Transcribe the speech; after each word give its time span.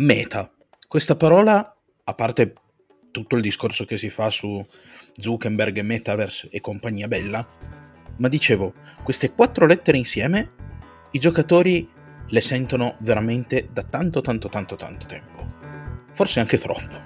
Meta. 0.00 0.48
Questa 0.86 1.16
parola, 1.16 1.76
a 2.04 2.14
parte 2.14 2.54
tutto 3.10 3.34
il 3.34 3.42
discorso 3.42 3.84
che 3.84 3.96
si 3.96 4.08
fa 4.08 4.30
su 4.30 4.64
Zuckerberg, 5.12 5.80
Metaverse 5.80 6.50
e 6.52 6.60
compagnia 6.60 7.08
bella, 7.08 7.44
ma 8.18 8.28
dicevo, 8.28 8.74
queste 9.02 9.32
quattro 9.32 9.66
lettere 9.66 9.98
insieme, 9.98 10.52
i 11.10 11.18
giocatori 11.18 11.90
le 12.28 12.40
sentono 12.40 12.96
veramente 13.00 13.70
da 13.72 13.82
tanto 13.82 14.20
tanto 14.20 14.48
tanto 14.48 14.76
tanto 14.76 15.04
tempo. 15.04 15.44
Forse 16.12 16.38
anche 16.38 16.58
troppo. 16.58 16.96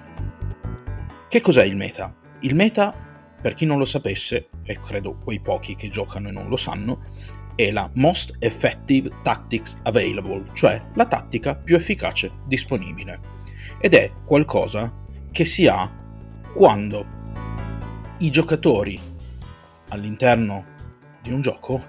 Che 1.27 1.41
cos'è 1.41 1.63
il 1.63 1.75
meta? 1.75 2.15
Il 2.41 2.53
meta, 2.53 2.93
per 3.41 3.55
chi 3.55 3.65
non 3.65 3.79
lo 3.79 3.85
sapesse, 3.85 4.49
e 4.63 4.77
credo 4.77 5.17
quei 5.17 5.39
pochi 5.39 5.73
che 5.73 5.89
giocano 5.89 6.27
e 6.27 6.31
non 6.31 6.47
lo 6.47 6.57
sanno, 6.57 7.01
è 7.55 7.71
la 7.71 7.89
Most 7.93 8.35
Effective 8.39 9.09
Tactics 9.21 9.75
Available, 9.83 10.45
cioè 10.53 10.81
la 10.95 11.05
tattica 11.05 11.55
più 11.55 11.75
efficace 11.75 12.31
disponibile. 12.45 13.19
Ed 13.79 13.93
è 13.93 14.11
qualcosa 14.25 14.91
che 15.31 15.45
si 15.45 15.67
ha 15.67 15.91
quando 16.53 17.05
i 18.19 18.29
giocatori 18.29 18.99
all'interno 19.89 20.65
di 21.21 21.31
un 21.31 21.41
gioco 21.41 21.81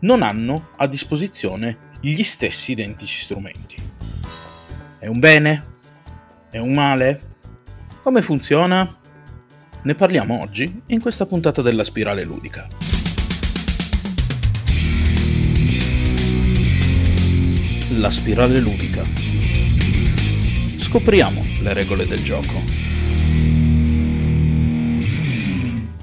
non 0.00 0.22
hanno 0.22 0.70
a 0.76 0.86
disposizione 0.86 1.90
gli 2.00 2.22
stessi 2.22 2.72
identici 2.72 3.22
strumenti. 3.22 3.76
È 4.98 5.06
un 5.06 5.18
bene? 5.18 5.70
È 6.50 6.58
un 6.58 6.74
male? 6.74 7.20
Come 8.02 8.22
funziona? 8.22 8.98
Ne 9.82 9.94
parliamo 9.94 10.40
oggi 10.40 10.82
in 10.86 11.00
questa 11.00 11.26
puntata 11.26 11.62
della 11.62 11.84
spirale 11.84 12.24
ludica. 12.24 12.91
La 17.98 18.10
spirale 18.10 18.58
ludica. 18.60 19.04
Scopriamo 20.78 21.44
le 21.60 21.72
regole 21.74 22.06
del 22.06 22.22
gioco. 22.22 22.54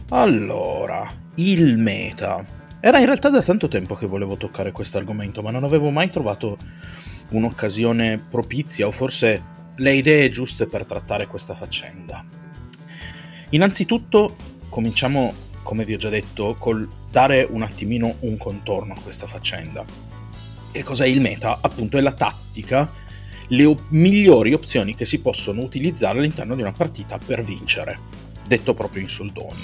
Allora, 0.09 1.09
il 1.35 1.77
meta. 1.77 2.45
Era 2.79 2.99
in 2.99 3.05
realtà 3.05 3.29
da 3.29 3.41
tanto 3.41 3.67
tempo 3.67 3.95
che 3.95 4.05
volevo 4.05 4.37
toccare 4.37 4.71
questo 4.71 4.97
argomento, 4.99 5.41
ma 5.41 5.49
non 5.49 5.63
avevo 5.63 5.89
mai 5.89 6.11
trovato 6.11 6.57
un'occasione 7.29 8.19
propizia 8.29 8.85
o 8.85 8.91
forse 8.91 9.41
le 9.77 9.93
idee 9.93 10.29
giuste 10.29 10.67
per 10.67 10.85
trattare 10.85 11.25
questa 11.25 11.55
faccenda. 11.55 12.23
Innanzitutto 13.49 14.35
cominciamo, 14.69 15.33
come 15.63 15.85
vi 15.85 15.95
ho 15.95 15.97
già 15.97 16.09
detto, 16.09 16.55
col 16.59 16.87
dare 17.09 17.47
un 17.49 17.63
attimino 17.63 18.17
un 18.19 18.37
contorno 18.37 18.93
a 18.93 18.99
questa 19.01 19.25
faccenda. 19.25 20.18
Che 20.71 20.83
cos'è 20.83 21.05
il 21.05 21.19
meta? 21.19 21.59
Appunto 21.61 21.97
è 21.97 22.01
la 22.01 22.11
tattica, 22.11 22.89
le 23.47 23.65
op- 23.65 23.89
migliori 23.89 24.53
opzioni 24.53 24.95
che 24.95 25.05
si 25.05 25.19
possono 25.19 25.61
utilizzare 25.61 26.19
all'interno 26.19 26.55
di 26.55 26.61
una 26.61 26.71
partita 26.71 27.17
per 27.17 27.43
vincere, 27.43 27.97
detto 28.45 28.73
proprio 28.73 29.01
in 29.01 29.09
soldoni. 29.09 29.63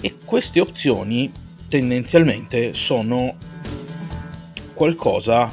E 0.00 0.16
queste 0.24 0.60
opzioni 0.60 1.32
tendenzialmente 1.68 2.74
sono 2.74 3.36
qualcosa 4.74 5.50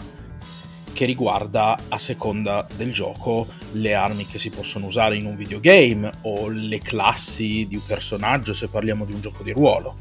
che 0.92 1.05
riguarda 1.05 1.78
a 1.89 1.98
seconda 1.98 2.67
del 2.75 2.92
gioco 2.92 3.45
le 3.73 3.94
armi 3.94 4.25
che 4.25 4.39
si 4.39 4.50
possono 4.50 4.88
usare 4.88 5.16
in 5.16 5.25
un 5.25 5.36
videogame 5.36 6.11
o 6.23 6.50
le 6.50 6.80
classi 6.80 7.67
di 7.67 7.75
un 7.75 7.86
personaggio 7.86 8.52
se 8.52 8.67
parliamo 8.67 9.05
di 9.05 9.14
un 9.14 9.22
gioco 9.22 9.44
di 9.44 9.52
ruolo. 9.52 9.98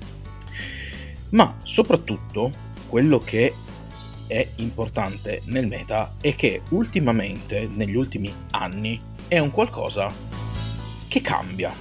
Ma 1.30 1.54
soprattutto 1.62 2.50
quello 2.88 3.20
che 3.20 3.52
è 4.26 4.46
importante 4.56 5.42
nel 5.44 5.66
meta 5.66 6.14
è 6.20 6.34
che 6.34 6.62
ultimamente, 6.70 7.68
negli 7.72 7.96
ultimi 7.96 8.32
anni, 8.50 9.00
è 9.28 9.38
un 9.38 9.50
qualcosa 9.50 10.12
che 11.08 11.20
cambia. 11.20 11.72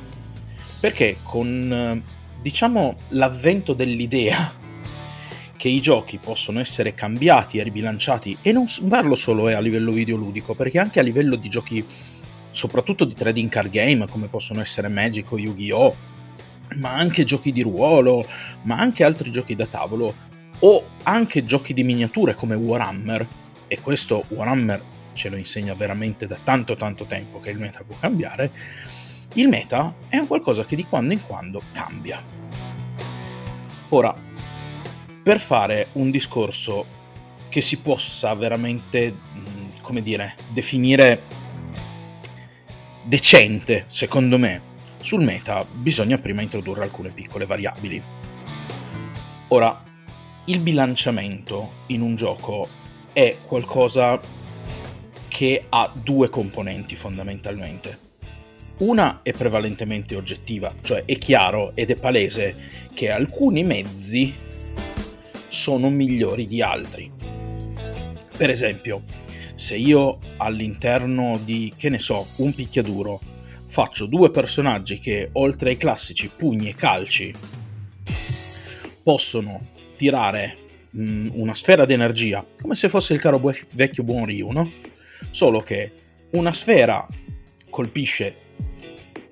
Perché 0.80 1.18
con, 1.24 2.04
diciamo, 2.42 2.96
l'avvento 3.10 3.74
dell'idea 3.74 4.64
che 5.58 5.70
i 5.70 5.82
giochi 5.82 6.18
possono 6.18 6.60
essere 6.60 6.94
cambiati 6.94 7.58
e 7.58 7.64
ribilanciati, 7.64 8.38
e 8.42 8.52
non 8.52 8.66
parlo 8.88 9.16
solo 9.16 9.48
a 9.48 9.60
livello 9.60 9.92
videoludico, 9.92 10.54
perché 10.54 10.78
anche 10.80 11.00
a 11.00 11.04
livello 11.04 11.36
di 11.36 11.50
giochi, 11.50 11.84
soprattutto 12.52 13.06
di 13.06 13.16
trading 13.16 13.50
card 13.50 13.72
game, 13.72 14.08
come 14.08 14.28
possono 14.28 14.62
essere 14.62 14.90
Magic 14.90 15.32
o 15.32 15.40
Yu-Gi-Oh!, 15.40 15.96
ma 16.76 16.94
anche 16.94 17.24
giochi 17.24 17.52
di 17.52 17.62
ruolo, 17.62 18.26
ma 18.64 18.78
anche 18.78 19.04
altri 19.04 19.32
giochi 19.32 19.56
da 19.56 19.66
tavolo, 19.66 20.14
o 20.60 20.84
anche 21.04 21.44
giochi 21.44 21.74
di 21.74 21.84
miniature 21.84 22.36
come 22.36 22.56
Warhammer, 22.56 23.28
e 23.68 23.80
questo 23.80 24.24
Warhammer 24.30 24.82
ce 25.14 25.30
lo 25.30 25.36
insegna 25.38 25.74
veramente 25.74 26.28
da 26.28 26.38
tanto 26.44 26.76
tanto 26.76 27.06
tempo 27.06 27.40
che 27.40 27.50
il 27.50 27.60
meta 27.60 27.84
può 27.86 27.96
cambiare, 28.00 28.52
il 29.34 29.48
meta 29.48 29.94
è 30.08 30.18
un 30.18 30.28
qualcosa 30.28 30.64
che 30.66 30.76
di 30.76 30.86
quando 30.86 31.14
in 31.14 31.26
quando 31.26 31.62
cambia. 31.74 32.22
Ora, 33.90 34.16
per 35.24 35.40
fare 35.40 35.88
un 35.94 36.12
discorso 36.12 36.86
che 37.50 37.62
si 37.62 37.78
possa 37.78 38.34
veramente, 38.34 39.14
come 39.82 40.02
dire, 40.02 40.36
definire 40.50 41.22
decente, 43.04 43.86
secondo 43.88 44.38
me, 44.38 44.74
sul 45.02 45.24
meta 45.24 45.66
bisogna 45.66 46.18
prima 46.18 46.42
introdurre 46.42 46.84
alcune 46.84 47.10
piccole 47.10 47.46
variabili. 47.46 48.02
Ora, 49.50 49.84
il 50.46 50.60
bilanciamento 50.60 51.72
in 51.88 52.02
un 52.02 52.16
gioco 52.16 52.68
è 53.14 53.38
qualcosa 53.48 54.20
che 55.28 55.66
ha 55.70 55.92
due 55.92 56.30
componenti 56.30 56.96
fondamentalmente. 56.96 58.04
Una 58.78 59.22
è 59.24 59.32
prevalentemente 59.32 60.16
oggettiva, 60.16 60.74
cioè 60.82 61.06
è 61.06 61.18
chiaro 61.18 61.72
ed 61.76 61.90
è 61.90 61.96
palese 61.96 62.56
che 62.94 63.10
alcuni 63.10 63.64
mezzi 63.64 64.36
sono 65.48 65.90
migliori 65.90 66.46
di 66.46 66.62
altri. 66.62 67.12
Per 68.38 68.50
esempio, 68.50 69.04
se 69.56 69.76
io 69.78 70.20
all'interno 70.38 71.40
di, 71.44 71.74
che 71.76 71.90
ne 71.90 72.00
so, 72.00 72.28
un 72.38 72.54
picchiaduro 72.54 73.20
faccio 73.66 74.06
due 74.06 74.30
personaggi 74.30 75.00
che 75.00 75.30
oltre 75.34 75.72
ai 75.72 75.78
classici 75.78 76.30
pugni 76.30 76.70
e 76.70 76.76
calci 76.76 77.34
possono 79.02 79.74
tirare 79.96 80.58
mh, 80.92 81.02
mm, 81.02 81.30
una 81.34 81.54
sfera 81.54 81.86
d'energia, 81.86 82.46
come 82.62 82.76
se 82.76 82.90
fosse 82.90 83.14
il 83.14 83.20
caro 83.20 83.40
bu- 83.40 83.54
vecchio 83.72 84.04
buon 84.04 84.26
Ryu, 84.26 84.52
no? 84.52 84.72
Solo 85.30 85.62
che 85.62 85.92
una 86.32 86.54
sfera 86.54 87.06
colpisce 87.70 88.36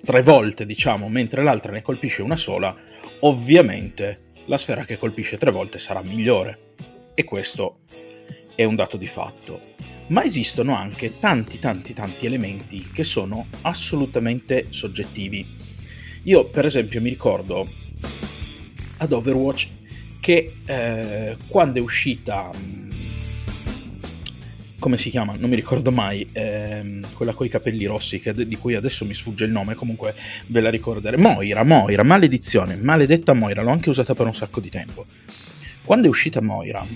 tre 0.04 0.22
volte, 0.22 0.66
diciamo, 0.66 1.08
mentre 1.08 1.42
l'altra 1.42 1.72
ne 1.72 1.82
colpisce 1.82 2.22
una 2.22 2.36
sola, 2.36 2.74
ovviamente 3.20 4.18
la 4.46 4.58
sfera 4.58 4.84
che 4.84 4.98
colpisce 4.98 5.38
tre 5.38 5.50
volte 5.50 5.78
sarà 5.78 6.02
migliore. 6.02 6.72
E 7.14 7.24
questo 7.24 7.80
è 8.54 8.64
un 8.64 8.74
dato 8.74 8.96
di 8.96 9.06
fatto. 9.06 9.72
Ma 10.08 10.22
esistono 10.22 10.76
anche 10.76 11.18
tanti 11.18 11.58
tanti 11.58 11.94
tanti 11.94 12.26
elementi 12.26 12.82
che 12.92 13.04
sono 13.04 13.46
assolutamente 13.62 14.66
soggettivi. 14.68 15.46
Io 16.24 16.48
per 16.48 16.66
esempio 16.66 17.00
mi 17.00 17.08
ricordo 17.08 17.66
ad 18.98 19.12
Overwatch 19.12 19.68
che 20.24 20.54
eh, 20.64 21.36
quando 21.48 21.80
è 21.80 21.82
uscita 21.82 22.50
mm, 22.56 22.90
come 24.78 24.96
si 24.96 25.10
chiama? 25.10 25.34
Non 25.38 25.50
mi 25.50 25.54
ricordo 25.54 25.90
mai, 25.90 26.26
ehm, 26.32 27.12
quella 27.12 27.34
coi 27.34 27.50
capelli 27.50 27.84
rossi 27.84 28.18
che, 28.20 28.32
di 28.32 28.56
cui 28.56 28.74
adesso 28.74 29.04
mi 29.04 29.12
sfugge 29.12 29.44
il 29.44 29.50
nome, 29.50 29.74
comunque 29.74 30.14
ve 30.46 30.60
la 30.60 30.70
ricorderete. 30.70 31.20
Moira, 31.20 31.62
Moira, 31.62 32.02
maledizione, 32.02 32.76
maledetta 32.76 33.34
Moira, 33.34 33.62
l'ho 33.62 33.70
anche 33.70 33.90
usata 33.90 34.14
per 34.14 34.24
un 34.24 34.34
sacco 34.34 34.60
di 34.60 34.70
tempo. 34.70 35.04
Quando 35.84 36.06
è 36.06 36.10
uscita 36.10 36.40
Moira, 36.40 36.86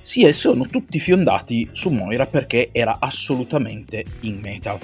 sì, 0.00 0.24
e 0.24 0.32
sono 0.32 0.66
tutti 0.66 0.98
fiondati 0.98 1.68
su 1.72 1.90
Moira 1.90 2.26
perché 2.26 2.70
era 2.72 2.96
assolutamente 2.98 4.04
in 4.20 4.38
meta. 4.40 4.78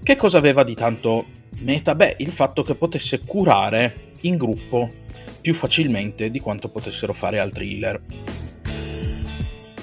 Che 0.00 0.16
cosa 0.16 0.38
aveva 0.38 0.62
di 0.62 0.74
tanto 0.74 1.24
meta? 1.58 1.96
Beh, 1.96 2.16
il 2.18 2.30
fatto 2.30 2.62
che 2.62 2.76
potesse 2.76 3.20
curare 3.20 4.12
in 4.22 4.36
gruppo 4.36 5.06
più 5.40 5.54
facilmente 5.54 6.30
di 6.30 6.40
quanto 6.40 6.68
potessero 6.68 7.12
fare 7.12 7.38
altri 7.38 7.74
healer. 7.74 8.00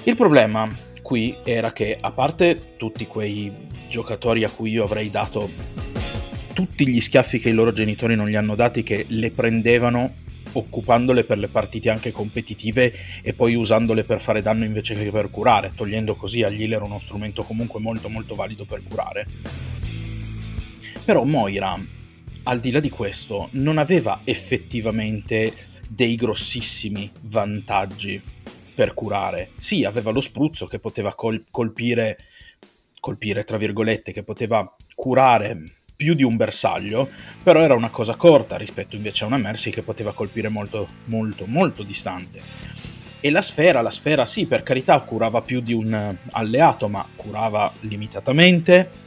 Il 0.04 0.16
problema 0.16 0.68
qui 1.02 1.36
era 1.44 1.72
che, 1.72 1.96
a 2.00 2.12
parte 2.12 2.76
tutti 2.76 3.06
quei 3.06 3.52
giocatori 3.88 4.44
a 4.44 4.50
cui 4.50 4.70
io 4.70 4.84
avrei 4.84 5.10
dato 5.10 5.50
tutti 6.52 6.88
gli 6.88 7.00
schiaffi 7.00 7.38
che 7.38 7.50
i 7.50 7.52
loro 7.52 7.72
genitori 7.72 8.16
non 8.16 8.28
gli 8.28 8.34
hanno 8.34 8.54
dati, 8.54 8.82
che 8.82 9.04
le 9.08 9.30
prendevano 9.30 10.24
occupandole 10.52 11.24
per 11.24 11.38
le 11.38 11.48
partite 11.48 11.90
anche 11.90 12.12
competitive 12.12 12.92
e 13.22 13.34
poi 13.34 13.54
usandole 13.54 14.04
per 14.04 14.20
fare 14.20 14.42
danno 14.42 14.64
invece 14.64 14.94
che 14.94 15.10
per 15.10 15.30
curare, 15.30 15.72
togliendo 15.74 16.14
così 16.14 16.42
agli 16.42 16.62
healer 16.62 16.82
uno 16.82 16.98
strumento 16.98 17.42
comunque 17.42 17.78
molto 17.80 18.08
molto 18.08 18.34
valido 18.34 18.64
per 18.64 18.82
curare. 18.82 19.26
Però 21.04 21.24
Moira 21.24 21.78
al 22.48 22.60
di 22.60 22.70
là 22.70 22.80
di 22.80 22.90
questo, 22.90 23.48
non 23.52 23.76
aveva 23.78 24.20
effettivamente 24.24 25.52
dei 25.88 26.14
grossissimi 26.14 27.10
vantaggi 27.22 28.22
per 28.74 28.94
curare. 28.94 29.50
Sì, 29.56 29.84
aveva 29.84 30.10
lo 30.10 30.20
spruzzo 30.20 30.66
che 30.66 30.78
poteva 30.78 31.14
col- 31.14 31.44
colpire, 31.50 32.18
colpire, 33.00 33.42
tra 33.42 33.56
virgolette, 33.56 34.12
che 34.12 34.22
poteva 34.22 34.76
curare 34.94 35.58
più 35.96 36.14
di 36.14 36.22
un 36.22 36.36
bersaglio, 36.36 37.08
però 37.42 37.62
era 37.62 37.74
una 37.74 37.90
cosa 37.90 38.14
corta 38.14 38.56
rispetto 38.56 38.94
invece 38.94 39.24
a 39.24 39.28
una 39.28 39.38
Mercy 39.38 39.70
che 39.70 39.82
poteva 39.82 40.12
colpire 40.12 40.48
molto, 40.48 40.86
molto, 41.06 41.46
molto 41.46 41.82
distante. 41.82 42.40
E 43.18 43.30
la 43.30 43.42
sfera, 43.42 43.80
la 43.80 43.90
sfera 43.90 44.24
sì, 44.24 44.46
per 44.46 44.62
carità, 44.62 45.00
curava 45.00 45.42
più 45.42 45.60
di 45.60 45.72
un 45.72 46.16
alleato, 46.30 46.86
ma 46.86 47.04
curava 47.16 47.72
limitatamente, 47.80 49.04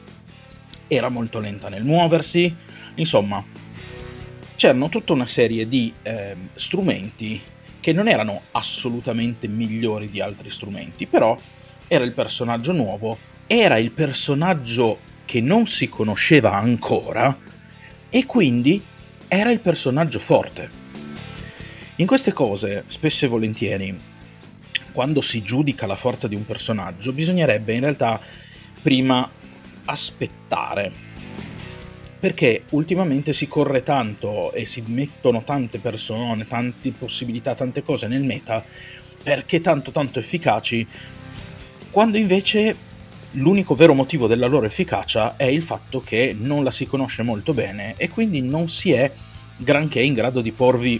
era 0.87 1.07
molto 1.07 1.39
lenta 1.39 1.69
nel 1.69 1.85
muoversi, 1.85 2.53
insomma, 2.95 3.43
c'erano 4.55 4.89
tutta 4.89 5.13
una 5.13 5.25
serie 5.25 5.67
di 5.67 5.93
eh, 6.01 6.35
strumenti 6.53 7.41
che 7.79 7.93
non 7.93 8.07
erano 8.07 8.41
assolutamente 8.51 9.47
migliori 9.47 10.09
di 10.09 10.19
altri 10.19 10.49
strumenti, 10.49 11.05
però 11.05 11.37
era 11.87 12.03
il 12.03 12.11
personaggio 12.11 12.71
nuovo, 12.71 13.17
era 13.47 13.77
il 13.77 13.91
personaggio 13.91 14.99
che 15.25 15.41
non 15.41 15.65
si 15.65 15.89
conosceva 15.89 16.53
ancora 16.53 17.37
e 18.09 18.25
quindi 18.25 18.83
era 19.27 19.51
il 19.51 19.59
personaggio 19.59 20.19
forte. 20.19 20.77
In 21.95 22.07
queste 22.07 22.31
cose, 22.31 22.83
spesso 22.87 23.25
e 23.25 23.27
volentieri, 23.27 23.99
quando 24.91 25.21
si 25.21 25.41
giudica 25.41 25.85
la 25.85 25.95
forza 25.95 26.27
di 26.27 26.35
un 26.35 26.45
personaggio, 26.45 27.13
bisognerebbe 27.13 27.73
in 27.73 27.81
realtà 27.81 28.19
prima 28.81 29.29
aspettare. 29.85 31.08
Perché 32.19 32.63
ultimamente 32.71 33.31
si 33.31 33.47
corre 33.47 33.81
tanto 33.81 34.51
e 34.51 34.65
si 34.65 34.83
mettono 34.87 35.41
tante 35.43 35.79
persone, 35.79 36.45
tante 36.45 36.91
possibilità, 36.91 37.55
tante 37.55 37.81
cose 37.83 38.07
nel 38.07 38.23
meta 38.23 38.63
perché 39.21 39.59
tanto 39.59 39.91
tanto 39.91 40.19
efficaci, 40.19 40.87
quando 41.91 42.17
invece 42.17 42.87
L'unico 43.33 43.75
vero 43.75 43.93
motivo 43.93 44.25
della 44.25 44.47
loro 44.47 44.65
efficacia 44.65 45.35
è 45.35 45.43
il 45.43 45.61
fatto 45.61 46.01
che 46.01 46.35
non 46.35 46.63
la 46.63 46.71
si 46.71 46.87
conosce 46.87 47.21
molto 47.21 47.53
bene 47.53 47.93
e 47.95 48.09
quindi 48.09 48.41
non 48.41 48.67
si 48.69 48.91
è 48.91 49.11
granché 49.55 50.01
in 50.01 50.15
grado 50.15 50.41
di 50.41 50.51
porvi 50.51 50.99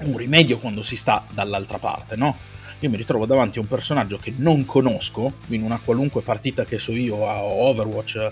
un 0.00 0.16
rimedio 0.16 0.56
quando 0.56 0.80
si 0.80 0.96
sta 0.96 1.26
dall'altra 1.30 1.78
parte, 1.78 2.16
no? 2.16 2.34
Io 2.78 2.88
mi 2.88 2.96
ritrovo 2.96 3.26
davanti 3.26 3.58
a 3.58 3.60
un 3.60 3.66
personaggio 3.66 4.16
che 4.16 4.32
non 4.34 4.64
conosco 4.64 5.34
in 5.48 5.62
una 5.62 5.78
qualunque 5.78 6.22
partita 6.22 6.64
che 6.64 6.78
so 6.78 6.92
io 6.92 7.28
a 7.28 7.42
Overwatch. 7.42 8.30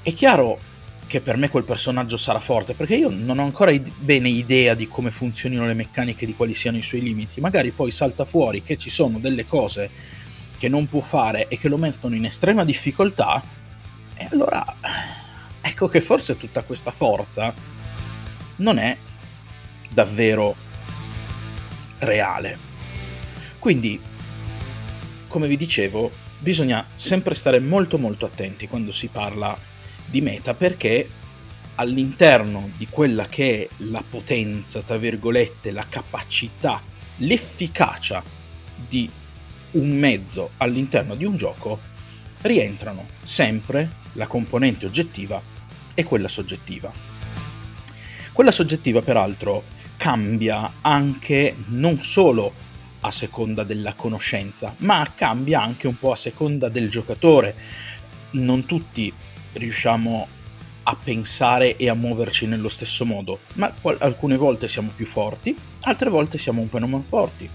È 0.00 0.12
chiaro 0.12 0.60
che 1.06 1.20
per 1.20 1.36
me 1.36 1.48
quel 1.48 1.64
personaggio 1.64 2.16
sarà 2.16 2.40
forte, 2.40 2.74
perché 2.74 2.96
io 2.96 3.08
non 3.10 3.38
ho 3.38 3.44
ancora 3.44 3.72
bene 3.98 4.28
idea 4.28 4.74
di 4.74 4.88
come 4.88 5.10
funzionino 5.10 5.66
le 5.66 5.74
meccaniche, 5.74 6.26
di 6.26 6.34
quali 6.34 6.54
siano 6.54 6.76
i 6.76 6.82
suoi 6.82 7.02
limiti. 7.02 7.40
Magari 7.40 7.70
poi 7.70 7.90
salta 7.90 8.24
fuori 8.24 8.62
che 8.62 8.76
ci 8.76 8.90
sono 8.90 9.18
delle 9.18 9.46
cose 9.46 9.90
che 10.56 10.68
non 10.68 10.88
può 10.88 11.00
fare 11.00 11.48
e 11.48 11.58
che 11.58 11.68
lo 11.68 11.76
mettono 11.76 12.14
in 12.14 12.24
estrema 12.24 12.64
difficoltà, 12.64 13.42
e 14.16 14.28
allora 14.30 14.76
ecco 15.60 15.88
che 15.88 16.00
forse 16.00 16.36
tutta 16.36 16.62
questa 16.62 16.90
forza 16.90 17.52
non 18.56 18.78
è 18.78 18.96
davvero 19.90 20.56
reale. 21.98 22.58
Quindi, 23.58 24.00
come 25.26 25.48
vi 25.48 25.56
dicevo, 25.56 26.10
bisogna 26.38 26.86
sempre 26.94 27.34
stare 27.34 27.58
molto 27.58 27.98
molto 27.98 28.26
attenti 28.26 28.68
quando 28.68 28.92
si 28.92 29.08
parla 29.08 29.72
di 30.06 30.20
meta 30.20 30.54
perché 30.54 31.08
all'interno 31.76 32.70
di 32.76 32.86
quella 32.88 33.26
che 33.26 33.62
è 33.62 33.74
la 33.84 34.02
potenza, 34.08 34.82
tra 34.82 34.96
virgolette, 34.96 35.72
la 35.72 35.86
capacità, 35.88 36.82
l'efficacia 37.16 38.22
di 38.88 39.10
un 39.72 39.90
mezzo 39.90 40.50
all'interno 40.58 41.14
di 41.14 41.24
un 41.24 41.36
gioco, 41.36 41.80
rientrano 42.42 43.06
sempre 43.22 44.02
la 44.12 44.26
componente 44.26 44.86
oggettiva 44.86 45.40
e 45.94 46.04
quella 46.04 46.28
soggettiva. 46.28 46.92
Quella 48.32 48.52
soggettiva, 48.52 49.00
peraltro, 49.00 49.64
cambia 49.96 50.74
anche 50.80 51.56
non 51.66 51.98
solo 51.98 52.52
a 53.00 53.10
seconda 53.10 53.64
della 53.64 53.94
conoscenza, 53.94 54.74
ma 54.78 55.06
cambia 55.14 55.60
anche 55.60 55.86
un 55.86 55.98
po' 55.98 56.12
a 56.12 56.16
seconda 56.16 56.68
del 56.68 56.90
giocatore. 56.90 57.54
Non 58.32 58.66
tutti 58.66 59.12
riusciamo 59.54 60.28
a 60.84 60.96
pensare 61.02 61.76
e 61.76 61.88
a 61.88 61.94
muoverci 61.94 62.46
nello 62.46 62.68
stesso 62.68 63.04
modo, 63.04 63.40
ma 63.54 63.74
alcune 63.98 64.36
volte 64.36 64.68
siamo 64.68 64.92
più 64.94 65.06
forti, 65.06 65.56
altre 65.82 66.10
volte 66.10 66.36
siamo 66.36 66.60
un 66.60 66.68
po' 66.68 66.78
meno 66.78 67.00
forti 67.00 67.50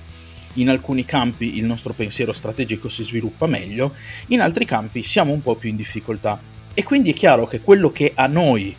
in 0.54 0.70
alcuni 0.70 1.06
campi 1.06 1.58
il 1.58 1.66
nostro 1.66 1.94
pensiero 1.94 2.34
strategico 2.34 2.90
si 2.90 3.04
sviluppa 3.04 3.46
meglio, 3.46 3.94
in 4.28 4.42
altri 4.42 4.66
campi 4.66 5.04
siamo 5.04 5.32
un 5.32 5.42
po' 5.42 5.56
più 5.56 5.70
in 5.70 5.76
difficoltà. 5.76 6.40
E 6.74 6.84
quindi 6.84 7.12
è 7.12 7.14
chiaro 7.14 7.46
che 7.46 7.62
quello 7.62 7.92
che 7.92 8.14
a 8.16 8.28
noi 8.28 8.76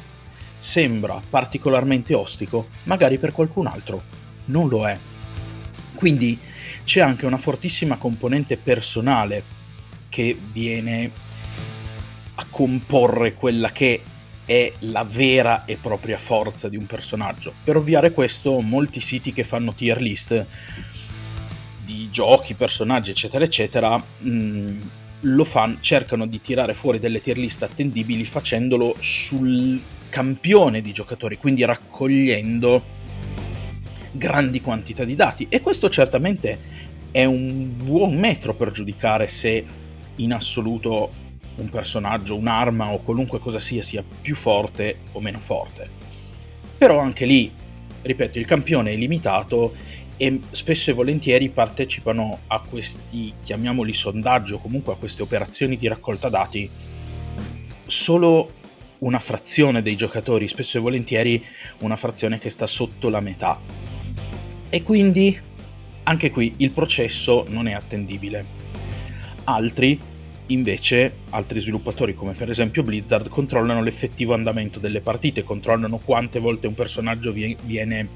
sembra 0.56 1.20
particolarmente 1.28 2.14
ostico, 2.14 2.68
magari 2.84 3.18
per 3.18 3.32
qualcun 3.32 3.66
altro 3.66 4.02
non 4.46 4.68
lo 4.68 4.86
è. 4.86 4.98
Quindi 5.94 6.38
c'è 6.84 7.00
anche 7.00 7.26
una 7.26 7.36
fortissima 7.36 7.96
componente 7.96 8.56
personale 8.56 9.58
che 10.08 10.36
viene 10.52 11.10
a 12.40 12.46
comporre 12.48 13.34
quella 13.34 13.70
che 13.70 14.00
è 14.46 14.72
la 14.80 15.04
vera 15.04 15.64
e 15.66 15.76
propria 15.76 16.16
forza 16.16 16.68
di 16.68 16.76
un 16.76 16.86
personaggio. 16.86 17.52
Per 17.62 17.76
ovviare 17.76 18.12
questo, 18.12 18.60
molti 18.60 19.00
siti 19.00 19.32
che 19.32 19.44
fanno 19.44 19.74
tier 19.74 20.00
list 20.00 20.46
di 21.84 22.08
giochi, 22.10 22.54
personaggi, 22.54 23.10
eccetera, 23.10 23.44
eccetera, 23.44 23.96
mh, 23.96 24.30
mm, 24.30 24.80
lo 25.20 25.44
fan, 25.44 25.78
cercano 25.80 26.26
di 26.26 26.40
tirare 26.40 26.72
fuori 26.72 26.98
delle 26.98 27.20
tier 27.20 27.36
list 27.36 27.62
attendibili 27.62 28.24
facendolo 28.24 28.96
sul 28.98 29.80
campione 30.08 30.80
di 30.80 30.92
giocatori, 30.92 31.36
quindi 31.36 31.62
raccogliendo 31.64 32.82
grandi 34.12 34.62
quantità 34.62 35.04
di 35.04 35.14
dati. 35.14 35.46
E 35.50 35.60
questo 35.60 35.90
certamente 35.90 36.58
è 37.10 37.24
un 37.24 37.76
buon 37.76 38.16
metro 38.16 38.54
per 38.54 38.70
giudicare 38.70 39.28
se 39.28 39.64
in 40.16 40.32
assoluto 40.32 41.19
un 41.60 41.68
personaggio, 41.68 42.36
un'arma 42.36 42.92
o 42.92 42.98
qualunque 42.98 43.38
cosa 43.38 43.58
sia 43.58 43.82
sia 43.82 44.02
più 44.20 44.34
forte 44.34 44.98
o 45.12 45.20
meno 45.20 45.38
forte. 45.38 45.88
Però 46.76 46.98
anche 46.98 47.26
lì, 47.26 47.50
ripeto, 48.02 48.38
il 48.38 48.46
campione 48.46 48.92
è 48.92 48.96
limitato 48.96 49.74
e 50.16 50.40
spesso 50.50 50.90
e 50.90 50.94
volentieri 50.94 51.48
partecipano 51.48 52.40
a 52.48 52.60
questi, 52.60 53.32
chiamiamoli 53.42 53.92
sondaggi 53.92 54.52
o 54.52 54.58
comunque 54.58 54.92
a 54.92 54.96
queste 54.96 55.22
operazioni 55.22 55.78
di 55.78 55.88
raccolta 55.88 56.28
dati 56.28 56.68
solo 57.86 58.52
una 58.98 59.18
frazione 59.18 59.82
dei 59.82 59.96
giocatori, 59.96 60.46
spesso 60.46 60.78
e 60.78 60.80
volentieri 60.80 61.44
una 61.78 61.96
frazione 61.96 62.38
che 62.38 62.50
sta 62.50 62.66
sotto 62.66 63.08
la 63.08 63.20
metà. 63.20 63.58
E 64.68 64.82
quindi 64.82 65.38
anche 66.02 66.30
qui 66.30 66.54
il 66.58 66.70
processo 66.70 67.44
non 67.48 67.66
è 67.66 67.72
attendibile. 67.72 68.44
Altri, 69.44 69.98
invece, 70.52 71.12
altri 71.30 71.60
sviluppatori 71.60 72.14
come 72.14 72.32
per 72.32 72.50
esempio 72.50 72.82
Blizzard, 72.82 73.28
controllano 73.28 73.82
l'effettivo 73.82 74.34
andamento 74.34 74.78
delle 74.78 75.00
partite, 75.00 75.42
controllano 75.42 75.98
quante 75.98 76.38
volte 76.38 76.66
un 76.66 76.74
personaggio 76.74 77.32
viene 77.32 78.08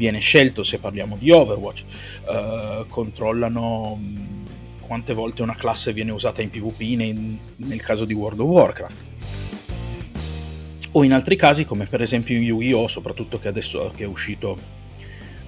viene 0.00 0.18
scelto 0.18 0.62
se 0.62 0.78
parliamo 0.78 1.18
di 1.18 1.30
Overwatch, 1.30 1.84
uh, 2.24 2.86
controllano 2.88 3.98
mm, 4.00 4.44
quante 4.80 5.12
volte 5.12 5.42
una 5.42 5.54
classe 5.54 5.92
viene 5.92 6.10
usata 6.10 6.40
in 6.40 6.48
PvP 6.48 6.80
in, 6.80 7.36
nel 7.56 7.82
caso 7.82 8.06
di 8.06 8.14
World 8.14 8.40
of 8.40 8.48
Warcraft. 8.48 9.04
O 10.92 11.04
in 11.04 11.12
altri 11.12 11.36
casi, 11.36 11.66
come 11.66 11.84
per 11.84 12.00
esempio 12.00 12.34
in 12.34 12.44
Yu-Gi-Oh!, 12.44 12.88
soprattutto 12.88 13.38
che 13.38 13.48
adesso 13.48 13.92
che 13.94 14.04
è 14.04 14.06
uscito 14.06 14.56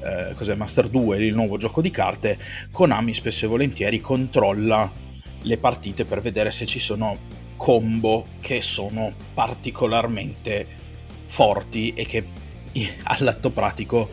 eh, 0.05 0.35
cos'è 0.35 0.55
Master 0.55 0.89
2, 0.89 1.25
il 1.25 1.35
nuovo 1.35 1.57
gioco 1.57 1.81
di 1.81 1.91
carte, 1.91 2.39
Konami 2.71 3.15
spesso 3.15 3.47
e 3.47 3.49
volentieri 3.49 4.01
controlla 4.01 5.02
le 5.43 5.59
partite 5.59 6.05
per 6.05 6.21
vedere 6.21 6.51
se 6.51 6.67
ci 6.67 6.79
sono 6.79 7.41
combo 7.57 8.27
che 8.41 8.61
sono 8.61 9.13
particolarmente 9.35 10.67
forti 11.25 11.95
e 11.95 12.05
che 12.05 12.27
all'atto 13.05 13.51
pratico 13.51 14.11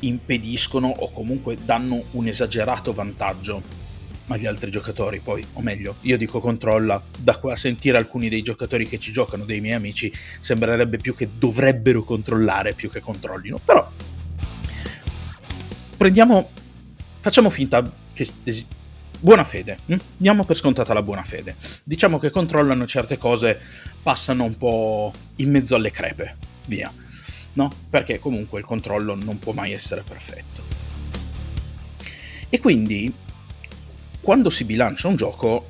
impediscono 0.00 0.88
o 0.88 1.10
comunque 1.10 1.56
danno 1.62 2.02
un 2.12 2.26
esagerato 2.26 2.92
vantaggio. 2.92 3.80
Agli 4.28 4.46
altri 4.46 4.70
giocatori, 4.70 5.20
poi, 5.20 5.44
o 5.54 5.60
meglio, 5.60 5.96
io 6.02 6.16
dico 6.16 6.40
controlla, 6.40 7.02
da 7.18 7.36
qua 7.36 7.52
a 7.52 7.56
sentire 7.56 7.98
alcuni 7.98 8.28
dei 8.28 8.40
giocatori 8.40 8.86
che 8.86 8.98
ci 8.98 9.12
giocano, 9.12 9.44
dei 9.44 9.60
miei 9.60 9.74
amici, 9.74 10.10
sembrerebbe 10.38 10.96
più 10.96 11.14
che 11.14 11.28
dovrebbero 11.36 12.02
controllare 12.02 12.72
più 12.72 12.88
che 12.88 13.00
controllino, 13.00 13.58
però 13.62 13.90
prendiamo, 15.98 16.48
facciamo 17.20 17.50
finta 17.50 17.82
che 18.12 18.26
buona 19.22 19.44
fede, 19.44 19.78
hm? 19.86 19.96
diamo 20.18 20.44
per 20.44 20.56
scontata 20.56 20.92
la 20.92 21.02
buona 21.02 21.22
fede, 21.22 21.56
diciamo 21.84 22.18
che 22.18 22.30
controllano 22.30 22.86
certe 22.86 23.16
cose, 23.16 23.58
passano 24.02 24.44
un 24.44 24.56
po' 24.56 25.12
in 25.36 25.50
mezzo 25.50 25.74
alle 25.74 25.90
crepe, 25.90 26.36
via 26.66 26.92
no? 27.54 27.70
Perché 27.88 28.18
comunque 28.18 28.60
il 28.60 28.64
controllo 28.64 29.14
non 29.14 29.38
può 29.38 29.52
mai 29.52 29.72
essere 29.72 30.02
perfetto. 30.06 30.62
E 32.48 32.60
quindi 32.60 33.12
quando 34.20 34.50
si 34.50 34.64
bilancia 34.64 35.08
un 35.08 35.16
gioco 35.16 35.68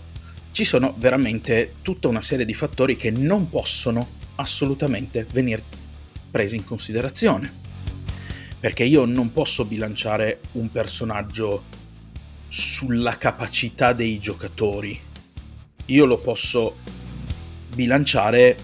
ci 0.51 0.65
sono 0.65 0.95
veramente 0.99 1.77
tutta 1.83 2.09
una 2.09 2.23
serie 2.23 2.45
di 2.45 2.55
fattori 2.55 2.97
che 2.97 3.11
non 3.11 3.49
possono 3.49 4.21
assolutamente 4.37 5.27
venire 5.33 5.63
presi 6.31 6.57
in 6.57 6.65
considerazione. 6.65 7.61
Perché 8.61 8.85
io 8.85 9.05
non 9.07 9.33
posso 9.33 9.65
bilanciare 9.65 10.41
un 10.53 10.71
personaggio 10.71 11.81
sulla 12.53 13.17
capacità 13.17 13.95
dei 13.95 14.19
giocatori. 14.19 15.01
Io 15.87 16.05
lo 16.05 16.19
posso 16.19 16.77
bilanciare 17.75 18.59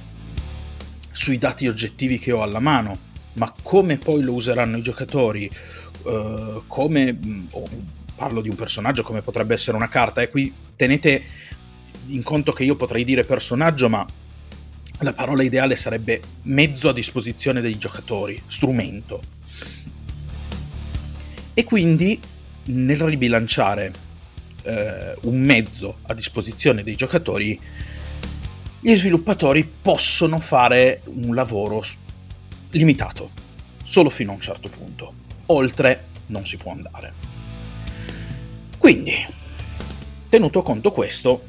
sui 1.10 1.38
dati 1.38 1.66
oggettivi 1.66 2.18
che 2.18 2.32
ho 2.32 2.42
alla 2.42 2.60
mano, 2.60 2.98
ma 3.32 3.50
come 3.62 3.96
poi 3.96 4.20
lo 4.20 4.34
useranno 4.34 4.76
i 4.76 4.82
giocatori, 4.82 5.50
uh, 6.02 6.64
come 6.66 7.18
oh, 7.50 7.66
parlo 8.14 8.42
di 8.42 8.50
un 8.50 8.56
personaggio 8.56 9.02
come 9.02 9.22
potrebbe 9.22 9.54
essere 9.54 9.78
una 9.78 9.88
carta, 9.88 10.20
e 10.20 10.28
qui 10.28 10.52
tenete 10.76 11.22
in 12.08 12.22
conto 12.22 12.52
che 12.52 12.64
io 12.64 12.76
potrei 12.76 13.04
dire 13.04 13.24
personaggio, 13.24 13.88
ma 13.88 14.04
la 14.98 15.14
parola 15.14 15.42
ideale 15.42 15.76
sarebbe 15.76 16.20
mezzo 16.42 16.90
a 16.90 16.92
disposizione 16.92 17.62
dei 17.62 17.78
giocatori, 17.78 18.38
strumento. 18.48 19.22
E 21.54 21.64
quindi 21.64 22.20
nel 22.68 22.98
ribilanciare 22.98 23.92
eh, 24.62 25.16
un 25.22 25.40
mezzo 25.40 25.98
a 26.02 26.14
disposizione 26.14 26.82
dei 26.82 26.96
giocatori, 26.96 27.58
gli 28.80 28.94
sviluppatori 28.94 29.64
possono 29.64 30.38
fare 30.38 31.02
un 31.06 31.34
lavoro 31.34 31.82
limitato, 32.70 33.30
solo 33.82 34.10
fino 34.10 34.32
a 34.32 34.34
un 34.34 34.40
certo 34.40 34.68
punto. 34.68 35.14
Oltre 35.46 36.06
non 36.26 36.44
si 36.44 36.56
può 36.56 36.72
andare. 36.72 37.12
Quindi, 38.76 39.14
tenuto 40.28 40.62
conto 40.62 40.92
questo, 40.92 41.46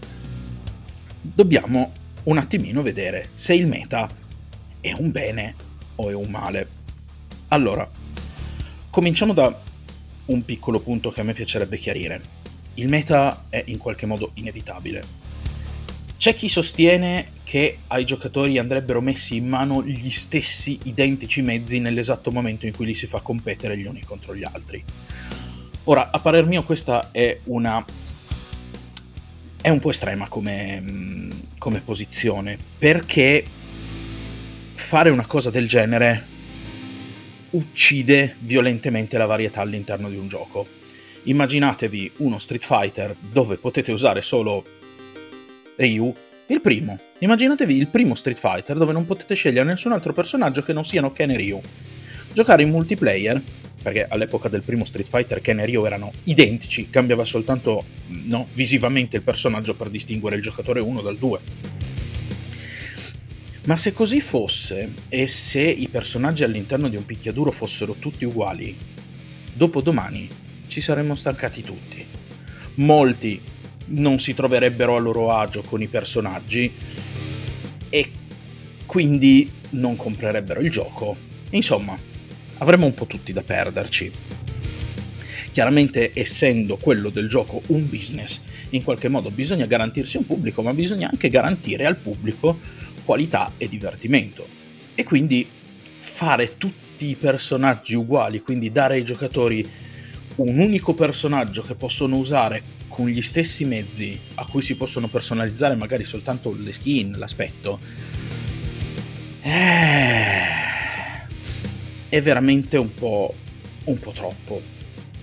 dobbiamo 1.21 1.93
un 2.23 2.37
attimino 2.37 2.81
vedere 2.81 3.29
se 3.33 3.53
il 3.53 3.67
meta 3.67 4.07
è 4.81 4.93
un 4.97 5.11
bene 5.11 5.55
o 5.95 6.09
è 6.09 6.13
un 6.13 6.29
male. 6.29 6.67
Allora, 7.49 7.89
cominciamo 8.89 9.33
da 9.33 9.67
un 10.29 10.43
piccolo 10.45 10.79
punto 10.79 11.09
che 11.09 11.21
a 11.21 11.23
me 11.23 11.33
piacerebbe 11.33 11.77
chiarire. 11.77 12.21
Il 12.75 12.87
meta 12.87 13.45
è 13.49 13.63
in 13.67 13.77
qualche 13.77 14.05
modo 14.05 14.31
inevitabile. 14.35 15.27
C'è 16.17 16.33
chi 16.33 16.49
sostiene 16.49 17.31
che 17.43 17.79
ai 17.87 18.05
giocatori 18.05 18.57
andrebbero 18.57 19.01
messi 19.01 19.37
in 19.37 19.47
mano 19.47 19.83
gli 19.83 20.09
stessi 20.09 20.77
identici 20.83 21.41
mezzi 21.41 21.79
nell'esatto 21.79 22.31
momento 22.31 22.65
in 22.65 22.75
cui 22.75 22.85
li 22.85 22.93
si 22.93 23.07
fa 23.07 23.21
competere 23.21 23.77
gli 23.77 23.85
uni 23.85 24.01
contro 24.01 24.35
gli 24.35 24.43
altri. 24.43 24.83
Ora, 25.85 26.11
a 26.11 26.19
parer 26.19 26.45
mio 26.45 26.63
questa 26.63 27.11
è 27.11 27.39
una 27.45 27.83
è 29.61 29.69
un 29.69 29.79
po' 29.79 29.89
estrema 29.89 30.27
come, 30.29 31.27
come 31.57 31.81
posizione, 31.81 32.57
perché 32.77 33.43
fare 34.73 35.09
una 35.09 35.25
cosa 35.25 35.49
del 35.49 35.67
genere 35.67 36.25
uccide 37.51 38.35
violentemente 38.39 39.17
la 39.17 39.25
varietà 39.25 39.61
all'interno 39.61 40.09
di 40.09 40.17
un 40.17 40.27
gioco. 40.27 40.67
Immaginatevi 41.23 42.11
uno 42.17 42.39
Street 42.39 42.63
Fighter 42.63 43.15
dove 43.19 43.57
potete 43.57 43.91
usare 43.91 44.21
solo 44.21 44.63
Ryu, 45.75 46.13
il 46.47 46.61
primo. 46.61 46.99
Immaginatevi 47.19 47.75
il 47.75 47.87
primo 47.87 48.15
Street 48.15 48.39
Fighter 48.39 48.77
dove 48.77 48.93
non 48.93 49.05
potete 49.05 49.35
scegliere 49.35 49.65
nessun 49.65 49.91
altro 49.91 50.13
personaggio 50.13 50.63
che 50.63 50.73
non 50.73 50.83
siano 50.83 51.11
Ken 51.11 51.31
e 51.31 51.37
Ryu. 51.37 51.61
Giocare 52.33 52.63
in 52.63 52.69
multiplayer 52.69 53.41
perché 53.81 54.05
all'epoca 54.09 54.49
del 54.49 54.61
primo 54.61 54.83
Street 54.83 55.07
Fighter 55.07 55.41
Ken 55.41 55.59
e 55.59 55.65
Ryu 55.65 55.85
erano 55.85 56.11
identici, 56.25 56.89
cambiava 56.89 57.23
soltanto 57.23 57.83
no, 58.07 58.47
visivamente 58.53 59.17
il 59.17 59.23
personaggio 59.23 59.73
per 59.73 59.89
distinguere 59.89 60.35
il 60.35 60.41
giocatore 60.41 60.81
1 60.81 61.01
dal 61.01 61.17
2. 61.17 61.39
Ma 63.69 63.75
se 63.75 63.93
così 63.93 64.19
fosse, 64.19 64.93
e 65.09 65.27
se 65.27 65.61
i 65.61 65.89
personaggi 65.89 66.43
all'interno 66.43 66.89
di 66.89 66.95
un 66.95 67.05
picchiaduro 67.05 67.51
fossero 67.51 67.93
tutti 67.93 68.25
uguali, 68.25 68.75
dopo 69.53 69.79
domani 69.83 70.27
ci 70.65 70.81
saremmo 70.81 71.13
stancati 71.13 71.61
tutti. 71.61 72.03
Molti 72.77 73.39
non 73.89 74.17
si 74.17 74.33
troverebbero 74.33 74.95
a 74.95 74.99
loro 74.99 75.31
agio 75.31 75.61
con 75.61 75.83
i 75.83 75.87
personaggi 75.87 76.73
e 77.89 78.11
quindi 78.87 79.47
non 79.71 79.95
comprerebbero 79.95 80.61
il 80.61 80.71
gioco. 80.71 81.15
Insomma, 81.51 81.95
avremmo 82.57 82.87
un 82.87 82.95
po' 82.95 83.05
tutti 83.05 83.31
da 83.31 83.43
perderci. 83.43 84.11
Chiaramente 85.51 86.09
essendo 86.15 86.75
quello 86.77 87.09
del 87.11 87.29
gioco 87.29 87.61
un 87.67 87.87
business, 87.87 88.41
in 88.71 88.83
qualche 88.83 89.09
modo 89.09 89.29
bisogna 89.29 89.67
garantirsi 89.67 90.17
un 90.17 90.25
pubblico, 90.25 90.63
ma 90.63 90.73
bisogna 90.73 91.07
anche 91.07 91.29
garantire 91.29 91.85
al 91.85 91.97
pubblico 91.97 92.57
qualità 93.09 93.53
e 93.57 93.67
divertimento. 93.67 94.45
E 94.93 95.03
quindi 95.03 95.47
fare 95.97 96.59
tutti 96.59 97.07
i 97.07 97.15
personaggi 97.15 97.95
uguali, 97.95 98.39
quindi 98.39 98.71
dare 98.71 98.93
ai 98.93 99.03
giocatori 99.03 99.67
un 100.35 100.59
unico 100.59 100.93
personaggio 100.93 101.63
che 101.63 101.73
possono 101.73 102.17
usare 102.17 102.61
con 102.87 103.07
gli 103.07 103.23
stessi 103.23 103.65
mezzi 103.65 104.19
a 104.35 104.45
cui 104.45 104.61
si 104.61 104.75
possono 104.75 105.07
personalizzare 105.07 105.73
magari 105.73 106.03
soltanto 106.03 106.55
le 106.55 106.71
skin, 106.71 107.15
l'aspetto. 107.17 107.79
Eh 109.41 110.57
è 112.09 112.21
veramente 112.21 112.77
un 112.77 112.93
po', 112.93 113.33
un 113.85 113.97
po' 113.97 114.11
troppo. 114.11 114.61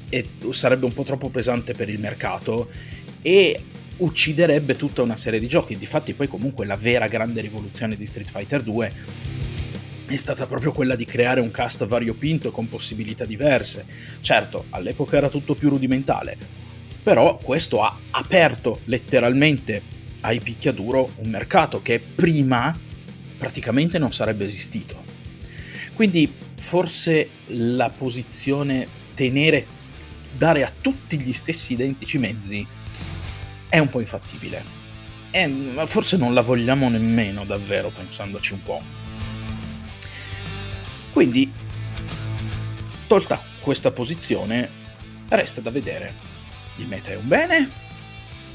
E 0.08 0.24
sarebbe 0.50 0.86
un 0.86 0.92
po' 0.92 1.04
troppo 1.04 1.28
pesante 1.28 1.72
per 1.74 1.88
il 1.88 2.00
mercato 2.00 2.68
e 3.22 3.60
ucciderebbe 3.98 4.76
tutta 4.76 5.02
una 5.02 5.16
serie 5.16 5.38
di 5.38 5.48
giochi. 5.48 5.76
Difatti, 5.76 6.14
poi, 6.14 6.28
comunque, 6.28 6.66
la 6.66 6.76
vera 6.76 7.06
grande 7.06 7.40
rivoluzione 7.40 7.96
di 7.96 8.06
Street 8.06 8.30
Fighter 8.30 8.62
2 8.62 8.92
è 10.06 10.16
stata 10.16 10.46
proprio 10.46 10.70
quella 10.70 10.94
di 10.94 11.04
creare 11.04 11.40
un 11.40 11.50
cast 11.50 11.84
variopinto 11.86 12.50
con 12.50 12.68
possibilità 12.68 13.24
diverse. 13.24 13.86
Certo, 14.20 14.66
all'epoca 14.70 15.16
era 15.16 15.28
tutto 15.28 15.54
più 15.54 15.68
rudimentale, 15.68 16.36
però 17.02 17.38
questo 17.38 17.82
ha 17.82 17.98
aperto 18.10 18.80
letteralmente 18.84 19.82
ai 20.20 20.40
picchiaduro 20.40 21.10
un 21.16 21.30
mercato 21.30 21.82
che 21.82 22.00
prima 22.00 22.76
praticamente 23.38 23.98
non 23.98 24.12
sarebbe 24.12 24.44
esistito. 24.44 25.02
Quindi 25.94 26.32
forse 26.58 27.28
la 27.46 27.90
posizione 27.90 28.86
tenere, 29.14 29.66
dare 30.36 30.62
a 30.62 30.72
tutti 30.80 31.20
gli 31.20 31.32
stessi 31.32 31.72
identici 31.72 32.18
mezzi 32.18 32.66
è 33.68 33.78
un 33.78 33.88
po' 33.88 34.00
infattibile. 34.00 34.64
E 35.30 35.82
forse 35.87 36.16
non 36.16 36.35
la 36.35 36.40
vogliamo 36.40 36.88
nemmeno 36.88 37.44
davvero, 37.44 37.90
pensandoci 37.90 38.52
un 38.52 38.62
po'. 38.62 38.80
Quindi, 41.12 41.52
tolta 43.06 43.42
questa 43.61 43.90
posizione, 43.90 44.68
resta 45.28 45.61
da 45.61 45.70
vedere. 45.70 46.14
Il 46.76 46.87
meta 46.87 47.11
è 47.11 47.16
un 47.16 47.26
bene 47.26 47.70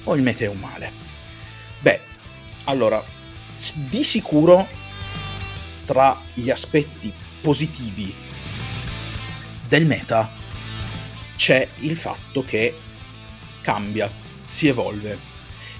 o 0.03 0.15
il 0.15 0.21
meta 0.21 0.43
è 0.43 0.47
un 0.47 0.59
male? 0.59 0.91
Beh, 1.79 1.99
allora, 2.65 3.03
di 3.73 4.03
sicuro 4.03 4.67
tra 5.85 6.19
gli 6.33 6.49
aspetti 6.49 7.11
positivi 7.41 8.13
del 9.67 9.85
meta 9.85 10.29
c'è 11.35 11.67
il 11.79 11.95
fatto 11.97 12.43
che 12.43 12.77
cambia, 13.61 14.09
si 14.51 14.67
evolve. 14.67 15.17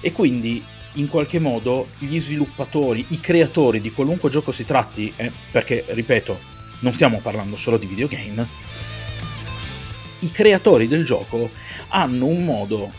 E 0.00 0.12
quindi 0.12 0.64
in 0.94 1.08
qualche 1.08 1.38
modo 1.38 1.88
gli 1.98 2.18
sviluppatori, 2.18 3.04
i 3.08 3.20
creatori 3.20 3.80
di 3.80 3.92
qualunque 3.92 4.30
gioco 4.30 4.50
si 4.50 4.64
tratti, 4.64 5.12
eh, 5.14 5.30
perché 5.50 5.84
ripeto, 5.88 6.38
non 6.80 6.92
stiamo 6.92 7.20
parlando 7.20 7.56
solo 7.56 7.76
di 7.76 7.86
videogame, 7.86 8.48
i 10.20 10.30
creatori 10.30 10.88
del 10.88 11.04
gioco 11.04 11.50
hanno 11.88 12.26
un 12.26 12.44
modo, 12.44 12.90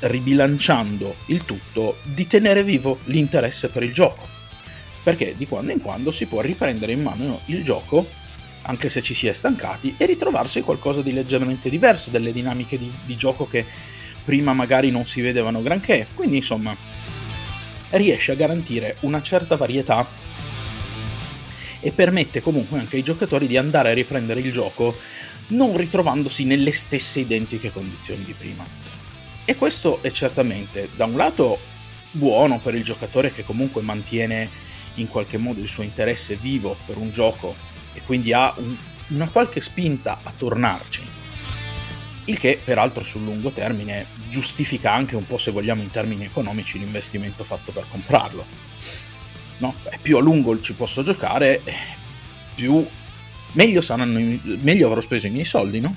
ribilanciando 0.00 1.16
il 1.26 1.44
tutto, 1.44 1.96
di 2.02 2.26
tenere 2.26 2.62
vivo 2.62 2.98
l'interesse 3.04 3.68
per 3.68 3.82
il 3.82 3.92
gioco. 3.92 4.34
Perché 5.02 5.34
di 5.36 5.46
quando 5.46 5.72
in 5.72 5.80
quando 5.80 6.10
si 6.10 6.26
può 6.26 6.40
riprendere 6.40 6.92
in 6.92 7.02
mano 7.02 7.40
il 7.46 7.62
gioco, 7.62 8.08
anche 8.62 8.88
se 8.88 9.00
ci 9.00 9.14
si 9.14 9.26
è 9.28 9.32
stancati, 9.32 9.94
e 9.96 10.06
ritrovarsi 10.06 10.62
qualcosa 10.62 11.00
di 11.00 11.12
leggermente 11.12 11.70
diverso, 11.70 12.10
delle 12.10 12.32
dinamiche 12.32 12.76
di, 12.76 12.90
di 13.04 13.16
gioco 13.16 13.46
che 13.46 13.64
prima 14.26 14.52
magari 14.52 14.90
non 14.90 15.06
si 15.06 15.20
vedevano 15.20 15.62
granché. 15.62 16.08
Quindi 16.12 16.36
insomma, 16.36 16.76
riesce 17.90 18.32
a 18.32 18.34
garantire 18.34 18.96
una 19.00 19.22
certa 19.22 19.56
varietà 19.56 20.06
e 21.80 21.92
permette 21.92 22.40
comunque 22.40 22.80
anche 22.80 22.96
ai 22.96 23.04
giocatori 23.04 23.46
di 23.46 23.56
andare 23.56 23.90
a 23.90 23.94
riprendere 23.94 24.40
il 24.40 24.52
gioco 24.52 24.96
non 25.48 25.76
ritrovandosi 25.76 26.44
nelle 26.44 26.72
stesse 26.72 27.20
identiche 27.20 27.70
condizioni 27.70 28.24
di 28.24 28.34
prima. 28.36 28.66
E 29.44 29.54
questo 29.54 30.02
è 30.02 30.10
certamente, 30.10 30.88
da 30.96 31.04
un 31.04 31.14
lato, 31.14 31.58
buono 32.10 32.58
per 32.58 32.74
il 32.74 32.82
giocatore 32.82 33.30
che 33.30 33.44
comunque 33.44 33.80
mantiene 33.82 34.48
in 34.94 35.06
qualche 35.06 35.36
modo 35.36 35.60
il 35.60 35.68
suo 35.68 35.84
interesse 35.84 36.34
vivo 36.34 36.76
per 36.84 36.96
un 36.96 37.12
gioco 37.12 37.54
e 37.92 38.00
quindi 38.04 38.32
ha 38.32 38.52
un, 38.56 38.74
una 39.08 39.30
qualche 39.30 39.60
spinta 39.60 40.18
a 40.24 40.32
tornarci. 40.36 41.15
Il 42.28 42.38
che, 42.38 42.60
peraltro, 42.62 43.04
sul 43.04 43.22
lungo 43.22 43.50
termine 43.50 44.06
giustifica 44.28 44.92
anche 44.92 45.14
un 45.14 45.24
po', 45.26 45.38
se 45.38 45.52
vogliamo, 45.52 45.82
in 45.82 45.90
termini 45.90 46.24
economici, 46.24 46.78
l'investimento 46.78 47.44
fatto 47.44 47.70
per 47.70 47.86
comprarlo. 47.88 48.44
No? 49.58 49.74
Beh, 49.82 49.98
più 50.02 50.16
a 50.16 50.20
lungo 50.20 50.60
ci 50.60 50.74
posso 50.74 51.04
giocare, 51.04 51.62
più 52.54 52.84
meglio, 53.52 53.80
saranno, 53.80 54.18
meglio 54.42 54.86
avrò 54.88 55.00
speso 55.00 55.28
i 55.28 55.30
miei 55.30 55.44
soldi, 55.44 55.78
no? 55.78 55.94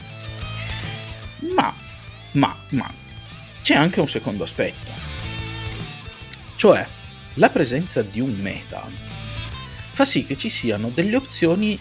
Ma, 1.55 1.73
ma, 2.33 2.55
ma, 2.69 2.93
c'è 3.61 3.75
anche 3.75 3.99
un 3.99 4.07
secondo 4.07 4.43
aspetto. 4.43 4.91
Cioè, 6.55 6.87
la 7.35 7.49
presenza 7.49 8.03
di 8.03 8.19
un 8.19 8.37
meta 8.39 8.87
fa 9.91 10.05
sì 10.05 10.25
che 10.25 10.37
ci 10.37 10.49
siano 10.49 10.91
delle 10.93 11.15
opzioni 11.15 11.77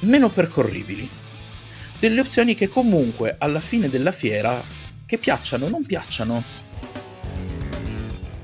meno 0.00 0.28
percorribili 0.28 1.22
delle 1.98 2.20
opzioni 2.20 2.54
che 2.54 2.68
comunque 2.68 3.36
alla 3.38 3.60
fine 3.60 3.88
della 3.88 4.12
fiera, 4.12 4.62
che 5.06 5.18
piacciono 5.18 5.66
o 5.66 5.68
non 5.68 5.84
piacciono, 5.84 6.42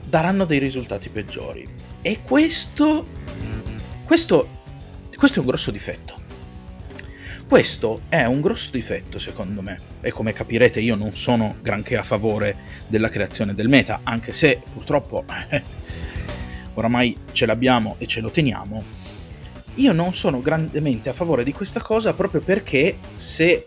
daranno 0.04 0.45
dei 0.45 0.59
risultati 0.59 1.09
peggiori. 1.09 1.66
E 2.02 2.23
questo, 2.23 3.07
questo, 4.04 4.49
questo 5.16 5.38
è 5.38 5.40
un 5.40 5.47
grosso 5.47 5.71
difetto. 5.71 6.19
Questo 7.47 8.02
è 8.09 8.25
un 8.26 8.40
grosso 8.40 8.71
difetto 8.71 9.19
secondo 9.19 9.61
me 9.61 9.80
e 10.02 10.12
come 10.12 10.33
capirete 10.33 10.78
io 10.78 10.95
non 10.95 11.12
sono 11.16 11.57
granché 11.61 11.97
a 11.97 12.04
favore 12.04 12.57
della 12.87 13.09
creazione 13.09 13.54
del 13.54 13.69
meta, 13.69 14.02
anche 14.04 14.30
se 14.30 14.62
purtroppo 14.73 15.25
eh, 15.49 15.62
oramai 16.75 17.16
ce 17.33 17.47
l'abbiamo 17.47 17.97
e 17.99 18.07
ce 18.07 18.21
lo 18.21 18.30
teniamo 18.30 19.00
io 19.75 19.93
non 19.93 20.15
sono 20.15 20.41
grandemente 20.41 21.09
a 21.09 21.12
favore 21.12 21.45
di 21.45 21.53
questa 21.53 21.81
cosa 21.81 22.12
proprio 22.15 22.41
perché 22.41 22.99
se... 23.15 23.65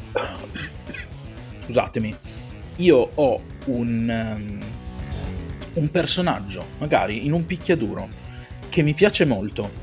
Scusatemi, 1.65 2.15
io 2.77 3.09
ho 3.15 3.41
un, 3.65 4.35
um, 4.35 4.59
un 5.73 5.89
personaggio, 5.89 6.65
magari 6.79 7.25
in 7.25 7.31
un 7.31 7.45
picchiaduro, 7.45 8.09
che 8.69 8.81
mi 8.81 8.93
piace 8.93 9.25
molto 9.25 9.81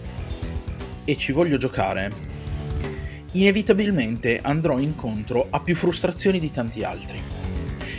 e 1.05 1.17
ci 1.17 1.33
voglio 1.33 1.57
giocare, 1.57 2.13
inevitabilmente 3.33 4.41
andrò 4.43 4.79
incontro 4.79 5.47
a 5.51 5.61
più 5.61 5.75
frustrazioni 5.75 6.39
di 6.39 6.51
tanti 6.51 6.85
altri. 6.85 7.23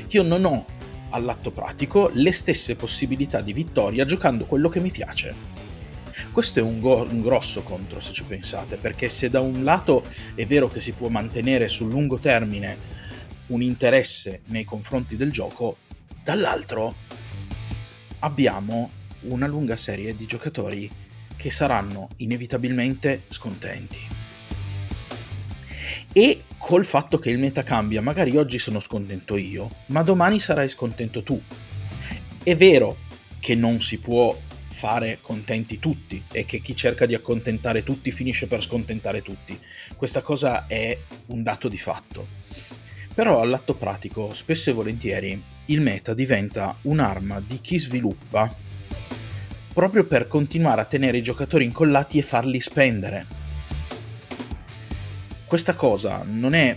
Io 0.10 0.24
non 0.24 0.46
ho 0.46 0.66
all'atto 1.10 1.52
pratico 1.52 2.10
le 2.14 2.32
stesse 2.32 2.76
possibilità 2.76 3.42
di 3.42 3.52
vittoria 3.52 4.06
giocando 4.06 4.46
quello 4.46 4.70
che 4.70 4.80
mi 4.80 4.92
piace 4.92 5.51
questo 6.32 6.60
è 6.60 6.62
un, 6.62 6.80
go- 6.80 7.04
un 7.04 7.22
grosso 7.22 7.64
contro 7.64 8.00
se 8.00 8.14
ci 8.14 8.24
pensate, 8.24 8.78
perché 8.78 9.10
se 9.10 9.30
da 9.30 9.40
un 9.40 9.64
lato 9.64 10.04
è 10.36 10.46
vero 10.46 10.68
che 10.68 10.80
si 10.80 10.92
può 10.92 11.08
mantenere 11.10 11.68
sul 11.68 11.90
lungo 11.90 12.20
termine 12.20 12.78
un 13.48 13.62
interesse 13.62 14.42
nei 14.46 14.64
confronti 14.64 15.16
del 15.16 15.32
gioco, 15.32 15.78
dall'altro 16.24 16.96
abbiamo 18.20 18.90
una 19.22 19.48
lunga 19.48 19.76
serie 19.76 20.16
di 20.16 20.26
giocatori 20.26 20.90
che 21.36 21.50
saranno 21.50 22.08
inevitabilmente 22.18 23.24
scontenti. 23.30 24.00
E 26.14 26.44
col 26.58 26.86
fatto 26.86 27.18
che 27.18 27.30
il 27.30 27.40
meta 27.40 27.64
cambia, 27.64 28.02
magari 28.02 28.38
oggi 28.38 28.58
sono 28.58 28.80
scontento 28.80 29.36
io, 29.38 29.70
ma 29.88 30.04
domani 30.04 30.40
sarai 30.40 30.70
scontento 30.70 31.24
tu. 31.24 31.42
È 32.44 32.56
vero 32.56 32.98
che 33.40 33.56
non 33.56 33.82
si 33.82 33.98
può 33.98 34.38
fare 34.82 35.20
contenti 35.22 35.78
tutti 35.78 36.24
e 36.32 36.44
che 36.44 36.60
chi 36.60 36.76
cerca 36.76 37.06
di 37.06 37.14
accontentare 37.14 37.84
tutti 37.84 38.10
finisce 38.10 38.48
per 38.48 38.64
scontentare 38.64 39.22
tutti. 39.22 39.56
Questa 39.96 40.22
cosa 40.22 40.66
è 40.66 40.98
un 41.28 41.44
dato 41.44 41.68
di 41.68 41.78
fatto. 41.78 42.28
Però 43.14 43.42
all'atto 43.42 43.76
pratico, 43.76 44.34
spesso 44.34 44.72
e 44.72 44.74
volentieri, 44.74 45.40
il 45.66 45.82
meta 45.82 46.16
diventa 46.16 46.76
un'arma 46.82 47.40
di 47.46 47.62
chi 47.62 47.78
sviluppa 47.78 48.52
proprio 49.72 50.04
per 50.06 50.28
continuare 50.28 50.82
a 50.82 50.86
tenere 50.86 51.18
i 51.18 51.24
giocatori 51.24 51.64
incollati 51.64 52.18
e 52.18 52.24
farli 52.24 52.60
spendere. 52.60 53.26
Questa 55.46 55.76
cosa 55.76 56.24
non 56.26 56.56
è 56.56 56.76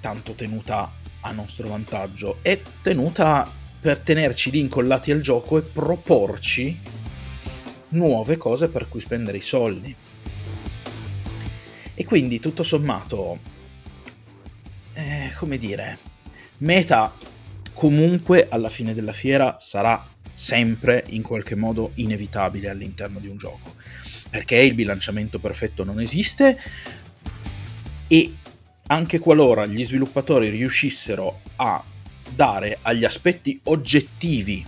tanto 0.00 0.32
tenuta 0.32 0.90
a 1.20 1.32
nostro 1.32 1.68
vantaggio, 1.68 2.38
è 2.40 2.58
tenuta 2.80 3.46
per 3.78 4.00
tenerci 4.00 4.50
lì 4.50 4.58
incollati 4.60 5.12
al 5.12 5.20
gioco 5.20 5.58
e 5.58 5.62
proporci 5.62 6.95
nuove 7.96 8.36
cose 8.36 8.68
per 8.68 8.88
cui 8.88 9.00
spendere 9.00 9.38
i 9.38 9.42
soldi. 9.42 9.94
E 11.94 12.04
quindi 12.04 12.40
tutto 12.40 12.62
sommato, 12.62 13.38
eh, 14.92 15.32
come 15.36 15.58
dire, 15.58 15.98
meta 16.58 17.12
comunque 17.72 18.48
alla 18.48 18.68
fine 18.68 18.94
della 18.94 19.12
fiera 19.12 19.56
sarà 19.58 20.06
sempre 20.32 21.04
in 21.08 21.22
qualche 21.22 21.54
modo 21.54 21.92
inevitabile 21.94 22.68
all'interno 22.68 23.18
di 23.18 23.28
un 23.28 23.38
gioco, 23.38 23.74
perché 24.30 24.56
il 24.56 24.74
bilanciamento 24.74 25.38
perfetto 25.38 25.84
non 25.84 26.00
esiste 26.00 26.58
e 28.08 28.34
anche 28.88 29.18
qualora 29.18 29.66
gli 29.66 29.84
sviluppatori 29.84 30.50
riuscissero 30.50 31.40
a 31.56 31.82
dare 32.34 32.78
agli 32.82 33.04
aspetti 33.04 33.58
oggettivi 33.64 34.64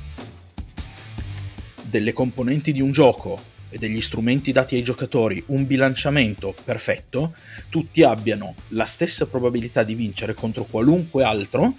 delle 1.88 2.12
componenti 2.12 2.72
di 2.72 2.80
un 2.80 2.92
gioco 2.92 3.56
e 3.70 3.78
degli 3.78 4.00
strumenti 4.00 4.52
dati 4.52 4.76
ai 4.76 4.82
giocatori 4.82 5.42
un 5.46 5.66
bilanciamento 5.66 6.54
perfetto, 6.64 7.34
tutti 7.68 8.02
abbiano 8.02 8.54
la 8.68 8.84
stessa 8.84 9.26
probabilità 9.26 9.82
di 9.82 9.94
vincere 9.94 10.34
contro 10.34 10.64
qualunque 10.64 11.24
altro, 11.24 11.74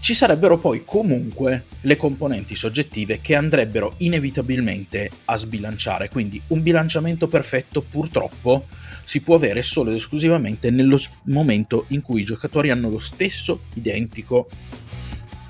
ci 0.00 0.14
sarebbero 0.14 0.58
poi 0.58 0.82
comunque 0.84 1.64
le 1.82 1.96
componenti 1.96 2.56
soggettive 2.56 3.20
che 3.20 3.36
andrebbero 3.36 3.94
inevitabilmente 3.98 5.08
a 5.26 5.36
sbilanciare. 5.36 6.08
Quindi 6.08 6.42
un 6.48 6.60
bilanciamento 6.60 7.28
perfetto 7.28 7.82
purtroppo 7.82 8.66
si 9.04 9.20
può 9.20 9.36
avere 9.36 9.62
solo 9.62 9.90
ed 9.90 9.96
esclusivamente 9.96 10.70
nello 10.70 10.98
momento 11.24 11.84
in 11.88 12.02
cui 12.02 12.22
i 12.22 12.24
giocatori 12.24 12.70
hanno 12.70 12.88
lo 12.88 12.98
stesso 12.98 13.64
identico 13.74 14.48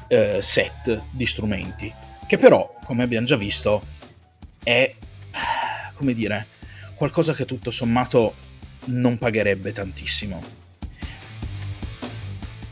eh, 0.09 0.39
set 0.43 1.03
di 1.11 1.25
strumenti 1.25 1.93
che 2.33 2.39
però, 2.39 2.79
come 2.87 3.03
abbiamo 3.03 3.27
già 3.27 3.37
visto, 3.37 3.85
è, 4.63 4.91
come 5.93 6.15
dire, 6.15 6.47
qualcosa 6.95 7.35
che 7.35 7.45
tutto 7.45 7.71
sommato 7.71 8.35
non 8.87 9.19
pagherebbe 9.19 9.71
tantissimo. 9.73 10.43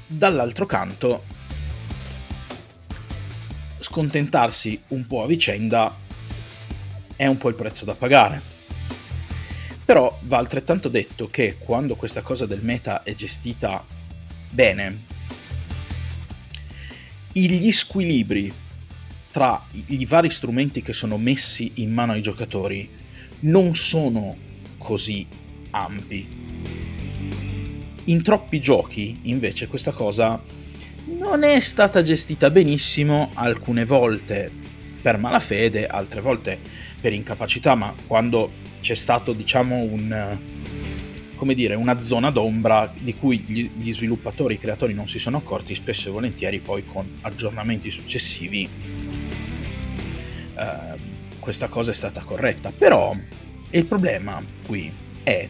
Dall'altro 0.06 0.64
canto, 0.64 1.24
scontentarsi 3.80 4.80
un 4.88 5.06
po' 5.06 5.24
a 5.24 5.26
vicenda 5.26 5.94
è 7.14 7.26
un 7.26 7.36
po' 7.36 7.50
il 7.50 7.54
prezzo 7.54 7.84
da 7.84 7.94
pagare. 7.94 8.40
Però 9.84 10.20
va 10.22 10.38
altrettanto 10.38 10.88
detto 10.88 11.26
che 11.26 11.58
quando 11.58 11.96
questa 11.96 12.22
cosa 12.22 12.46
del 12.46 12.62
meta 12.62 13.02
è 13.02 13.14
gestita 13.14 13.84
bene, 14.48 15.02
gli 17.32 17.70
squilibri 17.70 18.68
tra 19.30 19.64
i 19.86 20.04
vari 20.06 20.30
strumenti 20.30 20.82
che 20.82 20.92
sono 20.92 21.16
messi 21.16 21.72
in 21.74 21.92
mano 21.92 22.12
ai 22.12 22.22
giocatori 22.22 22.88
non 23.40 23.74
sono 23.76 24.36
così 24.76 25.26
ampi. 25.70 26.26
In 28.04 28.22
troppi 28.22 28.60
giochi, 28.60 29.20
invece, 29.22 29.68
questa 29.68 29.92
cosa 29.92 30.40
non 31.18 31.44
è 31.44 31.60
stata 31.60 32.02
gestita 32.02 32.50
benissimo 32.50 33.30
alcune 33.34 33.84
volte 33.84 34.50
per 35.00 35.16
malafede, 35.16 35.86
altre 35.86 36.20
volte 36.20 36.58
per 37.00 37.12
incapacità, 37.12 37.74
ma 37.74 37.94
quando 38.06 38.50
c'è 38.80 38.94
stato, 38.94 39.32
diciamo, 39.32 39.76
un 39.76 40.38
come 41.40 41.54
dire, 41.54 41.74
una 41.74 42.02
zona 42.02 42.30
d'ombra 42.30 42.92
di 42.98 43.14
cui 43.14 43.38
gli, 43.38 43.94
sviluppatori, 43.94 44.54
i 44.54 44.58
creatori 44.58 44.92
non 44.92 45.08
si 45.08 45.18
sono 45.18 45.38
accorti, 45.38 45.74
spesso 45.74 46.10
e 46.10 46.12
volentieri 46.12 46.58
poi 46.58 46.84
con 46.84 47.16
aggiornamenti 47.22 47.90
successivi 47.90 48.68
Ehm, 50.60 51.18
questa 51.38 51.68
cosa 51.68 51.90
è 51.90 51.94
stata 51.94 52.22
corretta. 52.22 52.70
Però 52.76 53.16
il 53.70 53.86
problema 53.86 54.42
qui 54.66 54.92
è 55.22 55.48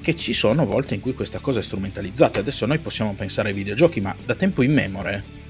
che 0.00 0.14
ci 0.14 0.32
sono 0.32 0.64
volte 0.66 0.94
in 0.94 1.00
cui 1.00 1.14
questa 1.14 1.40
cosa 1.40 1.58
è 1.58 1.62
strumentalizzata. 1.62 2.38
Adesso 2.38 2.64
noi 2.66 2.78
possiamo 2.78 3.12
pensare 3.14 3.48
ai 3.48 3.54
videogiochi, 3.54 4.00
ma 4.00 4.14
da 4.24 4.34
tempo 4.34 4.62
in 4.62 4.72
memore 4.72 5.42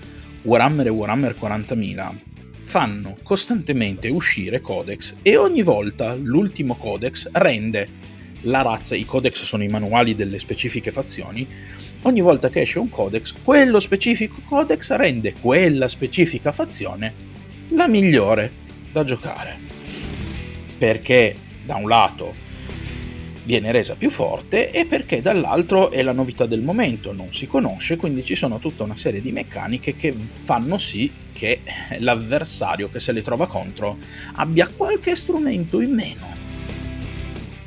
Warhammer 0.42 0.86
e 0.86 0.90
Warhammer 0.90 1.36
40.000 1.38 2.14
fanno 2.62 3.18
costantemente 3.22 4.08
uscire 4.08 4.62
codex 4.62 5.16
e 5.20 5.36
ogni 5.36 5.62
volta 5.62 6.14
l'ultimo 6.14 6.76
codex 6.76 7.28
rende 7.32 8.12
la 8.42 8.62
razza, 8.62 8.94
i 8.94 9.04
codex 9.04 9.42
sono 9.42 9.64
i 9.64 9.68
manuali 9.68 10.14
delle 10.14 10.38
specifiche 10.38 10.90
fazioni, 10.90 11.46
ogni 12.02 12.20
volta 12.20 12.48
che 12.48 12.62
esce 12.62 12.78
un 12.78 12.88
codex, 12.88 13.34
quello 13.42 13.80
specifico 13.80 14.40
codex 14.46 14.90
rende 14.96 15.34
quella 15.38 15.88
specifica 15.88 16.52
fazione 16.52 17.33
la 17.74 17.88
migliore 17.88 18.52
da 18.92 19.04
giocare. 19.04 19.58
Perché 20.78 21.36
da 21.64 21.76
un 21.76 21.88
lato 21.88 22.34
viene 23.44 23.72
resa 23.72 23.94
più 23.94 24.10
forte 24.10 24.70
e 24.70 24.86
perché 24.86 25.20
dall'altro 25.20 25.90
è 25.90 26.02
la 26.02 26.12
novità 26.12 26.46
del 26.46 26.62
momento, 26.62 27.12
non 27.12 27.32
si 27.32 27.46
conosce, 27.46 27.96
quindi 27.96 28.24
ci 28.24 28.34
sono 28.34 28.58
tutta 28.58 28.84
una 28.84 28.96
serie 28.96 29.20
di 29.20 29.32
meccaniche 29.32 29.96
che 29.96 30.12
fanno 30.12 30.78
sì 30.78 31.10
che 31.32 31.60
l'avversario 31.98 32.88
che 32.88 33.00
se 33.00 33.12
le 33.12 33.22
trova 33.22 33.46
contro 33.46 33.98
abbia 34.34 34.68
qualche 34.68 35.14
strumento 35.14 35.80
in 35.80 35.92
meno 35.92 36.26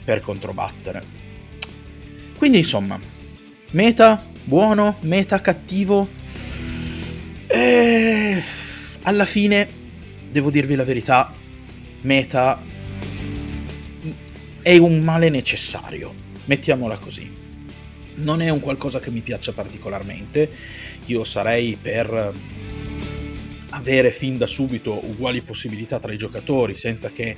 per 0.04 0.22
controbattere. 0.22 1.04
Quindi 2.38 2.60
insomma, 2.60 3.00
meta 3.72 4.24
buono, 4.44 4.98
meta 5.02 5.42
cattivo. 5.42 6.08
E 7.48 8.42
alla 9.04 9.26
fine, 9.26 9.68
devo 10.38 10.52
dirvi 10.52 10.76
la 10.76 10.84
verità, 10.84 11.34
meta 12.02 12.62
è 14.62 14.78
un 14.78 15.00
male 15.00 15.30
necessario, 15.30 16.14
mettiamola 16.46 17.00
così. 17.00 17.28
Non 18.18 18.42
è 18.42 18.50
un 18.50 18.60
qualcosa 18.60 19.00
che 19.00 19.10
mi 19.10 19.22
piaccia 19.22 19.52
particolarmente, 19.52 20.48
io 21.06 21.24
sarei 21.24 21.76
per 21.82 22.34
avere 23.70 24.12
fin 24.12 24.38
da 24.38 24.46
subito 24.46 25.04
uguali 25.08 25.42
possibilità 25.42 25.98
tra 25.98 26.14
i 26.14 26.18
giocatori 26.18 26.76
senza 26.76 27.10
che 27.10 27.36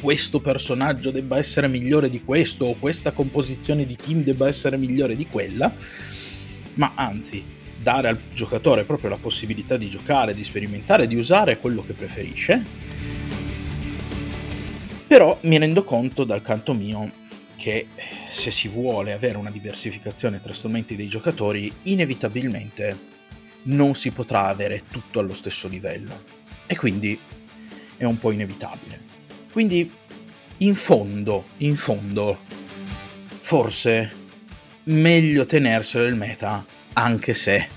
questo 0.00 0.38
personaggio 0.38 1.10
debba 1.10 1.36
essere 1.36 1.66
migliore 1.66 2.10
di 2.10 2.22
questo 2.22 2.66
o 2.66 2.76
questa 2.78 3.10
composizione 3.10 3.84
di 3.84 3.96
team 3.96 4.22
debba 4.22 4.46
essere 4.46 4.76
migliore 4.76 5.16
di 5.16 5.26
quella, 5.26 5.74
ma 6.74 6.92
anzi 6.94 7.62
dare 7.80 8.08
al 8.08 8.18
giocatore 8.32 8.84
proprio 8.84 9.10
la 9.10 9.18
possibilità 9.18 9.76
di 9.76 9.88
giocare, 9.88 10.34
di 10.34 10.44
sperimentare, 10.44 11.06
di 11.06 11.16
usare 11.16 11.58
quello 11.58 11.82
che 11.84 11.92
preferisce 11.92 12.92
però 15.14 15.38
mi 15.42 15.58
rendo 15.58 15.84
conto 15.84 16.24
dal 16.24 16.42
canto 16.42 16.74
mio 16.74 17.08
che 17.54 17.86
se 18.28 18.50
si 18.50 18.66
vuole 18.66 19.12
avere 19.12 19.36
una 19.36 19.52
diversificazione 19.52 20.40
tra 20.40 20.52
strumenti 20.52 20.96
dei 20.96 21.06
giocatori, 21.06 21.72
inevitabilmente 21.82 22.98
non 23.62 23.94
si 23.94 24.10
potrà 24.10 24.46
avere 24.46 24.82
tutto 24.90 25.20
allo 25.20 25.32
stesso 25.32 25.68
livello. 25.68 26.20
E 26.66 26.76
quindi 26.76 27.16
è 27.96 28.02
un 28.02 28.18
po' 28.18 28.32
inevitabile. 28.32 29.02
Quindi, 29.52 29.88
in 30.58 30.74
fondo, 30.74 31.44
in 31.58 31.76
fondo, 31.76 32.40
forse 33.28 34.12
meglio 34.82 35.46
tenerselo 35.46 36.06
il 36.06 36.16
meta, 36.16 36.66
anche 36.94 37.34
se... 37.34 37.68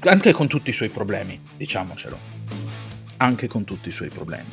anche 0.00 0.32
con 0.32 0.48
tutti 0.48 0.70
i 0.70 0.72
suoi 0.72 0.88
problemi, 0.88 1.40
diciamocelo. 1.56 2.18
Anche 3.18 3.46
con 3.46 3.64
tutti 3.64 3.88
i 3.88 3.92
suoi 3.92 4.08
problemi. 4.08 4.48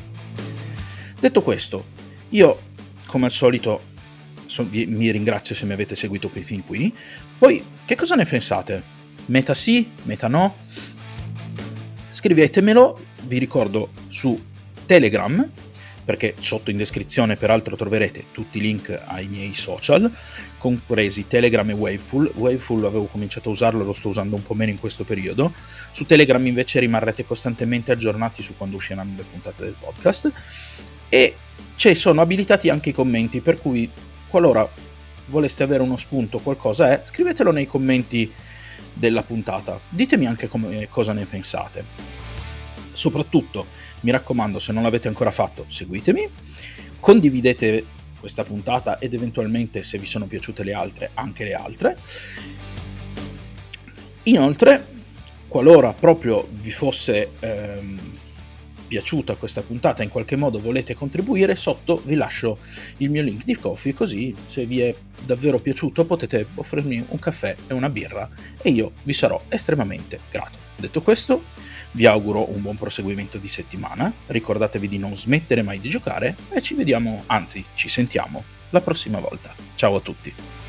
Detto 1.19 1.41
questo, 1.41 1.86
io 2.30 2.69
come 3.06 3.26
al 3.26 3.32
solito 3.32 3.82
so, 4.45 4.67
vi, 4.67 4.86
mi 4.86 5.12
ringrazio 5.12 5.56
se 5.56 5.65
mi 5.65 5.74
avete 5.74 5.95
seguito 5.95 6.30
fin 6.30 6.65
qui. 6.65 6.93
Poi, 7.38 7.63
che 7.86 7.95
cosa 7.95 8.15
ne 8.15 8.26
pensate? 8.26 8.84
Meta 9.28 9.54
sì, 9.54 9.91
meta 10.04 10.28
no? 10.28 10.56
Scrivetemelo, 12.12 13.00
vi 13.24 13.38
ricordo 13.38 13.91
su 14.08 14.39
Telegram, 14.86 15.50
perché 16.03 16.35
sotto 16.39 16.71
in 16.71 16.77
descrizione 16.77 17.35
peraltro 17.35 17.75
troverete 17.75 18.25
tutti 18.31 18.57
i 18.57 18.61
link 18.61 18.99
ai 19.05 19.27
miei 19.27 19.53
social, 19.53 20.11
compresi 20.57 21.27
Telegram 21.27 21.69
e 21.69 21.73
Waveful. 21.73 22.31
Waveful 22.35 22.85
avevo 22.85 23.05
cominciato 23.05 23.49
a 23.49 23.51
usarlo, 23.51 23.83
lo 23.83 23.93
sto 23.93 24.09
usando 24.09 24.35
un 24.35 24.43
po' 24.43 24.53
meno 24.53 24.71
in 24.71 24.79
questo 24.79 25.03
periodo. 25.03 25.53
Su 25.91 26.05
Telegram 26.05 26.45
invece 26.45 26.79
rimarrete 26.79 27.25
costantemente 27.25 27.91
aggiornati 27.91 28.43
su 28.43 28.55
quando 28.57 28.75
usciranno 28.75 29.13
le 29.15 29.23
puntate 29.23 29.63
del 29.63 29.75
podcast 29.79 30.31
e 31.09 31.35
ci 31.75 31.95
sono 31.95 32.21
abilitati 32.21 32.69
anche 32.69 32.89
i 32.89 32.93
commenti, 32.93 33.41
per 33.41 33.59
cui 33.59 33.89
qualora 34.27 34.69
voleste 35.25 35.63
avere 35.63 35.81
uno 35.81 35.97
spunto 35.97 36.37
o 36.37 36.39
qualcosa, 36.39 36.91
eh, 36.91 37.05
scrivetelo 37.05 37.51
nei 37.51 37.65
commenti 37.65 38.31
della 38.93 39.23
puntata. 39.23 39.79
Ditemi 39.89 40.27
anche 40.27 40.47
come, 40.47 40.87
cosa 40.89 41.13
ne 41.13 41.25
pensate. 41.25 42.11
Soprattutto, 42.91 43.67
mi 44.01 44.12
raccomando, 44.12 44.60
se 44.60 44.71
non 44.71 44.84
l'avete 44.84 45.08
ancora 45.08 45.32
fatto, 45.32 45.65
seguitemi, 45.67 46.30
condividete 46.99 47.86
questa 48.19 48.43
puntata 48.43 48.99
ed 48.99 49.13
eventualmente, 49.13 49.84
se 49.84 49.97
vi 49.97 50.06
sono 50.06 50.25
piaciute 50.25 50.63
le 50.63 50.73
altre, 50.73 51.12
anche 51.13 51.43
le 51.43 51.54
altre. 51.54 51.97
Inoltre, 54.23 54.88
qualora 55.47 55.93
proprio 55.93 56.47
vi 56.51 56.71
fosse... 56.71 57.32
Ehm, 57.39 58.19
piaciuta 58.91 59.36
questa 59.36 59.62
puntata 59.62 60.04
in 60.04 60.10
qualche 60.10 60.36
modo 60.36 60.60
volete 60.60 60.95
contribuire, 60.95 61.56
sotto 61.56 62.01
vi 62.04 62.15
lascio 62.15 62.58
il 62.97 63.10
mio 63.10 63.21
link 63.21 63.45
di 63.45 63.56
coffee 63.56 63.93
così 63.93 64.36
se 64.47 64.65
vi 64.65 64.82
è 64.82 64.93
davvero 65.23 65.60
piaciuto 65.60 66.04
potete 66.04 66.45
offrirmi 66.56 67.06
un 67.08 67.17
caffè 67.17 67.56
e 67.67 67.73
una 67.73 67.88
birra 67.88 68.30
e 68.62 68.69
io 68.69 68.91
vi 69.04 69.13
sarò 69.13 69.41
estremamente 69.47 70.19
grato. 70.30 70.58
Detto 70.75 71.01
questo, 71.01 71.41
vi 71.91 72.06
auguro 72.06 72.49
un 72.51 72.62
buon 72.62 72.75
proseguimento 72.75 73.38
di 73.38 73.47
settimana, 73.47 74.12
ricordatevi 74.27 74.88
di 74.88 74.97
non 74.97 75.17
smettere 75.17 75.62
mai 75.62 75.80
di 75.80 75.89
giocare 75.89 76.36
e 76.49 76.62
ci 76.62 76.75
vediamo, 76.75 77.23
anzi 77.27 77.63
ci 77.73 77.89
sentiamo 77.89 78.43
la 78.69 78.82
prossima 78.82 79.19
volta. 79.19 79.54
Ciao 79.75 79.95
a 79.95 79.99
tutti! 79.99 80.61